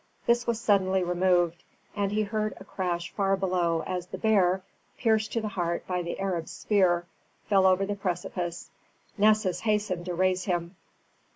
[0.25, 1.63] This was suddenly removed,
[1.95, 4.63] and he heard a crash far below as the bear,
[4.97, 7.05] pierced to the heart by the Arab's spear,
[7.47, 8.71] fell over the precipice.
[9.15, 10.75] Nessus hastened to raise him.